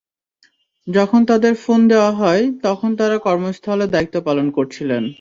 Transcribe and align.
যখন 0.87 1.21
তাঁদের 1.25 1.53
ফোন 1.55 1.79
দেওয়া 1.87 2.11
হয়, 2.11 2.43
তখন 2.63 2.89
তাঁরা 2.95 3.17
কর্মস্থলে 3.17 3.85
দায়িত্ব 3.87 4.15
পালন 4.21 4.47
করছিলেন। 4.51 5.03